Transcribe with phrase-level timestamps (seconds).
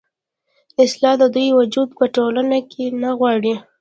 [0.83, 3.53] اصـلا د دوي وجـود پـه ټـولـنـه کـې نـه غـواړي.